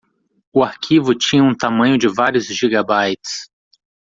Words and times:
O 0.51 0.63
arquivo 0.63 1.13
tinha 1.13 1.43
um 1.43 1.55
tamanho 1.55 1.95
de 1.95 2.07
vários 2.07 2.47
gigabytes. 2.47 3.47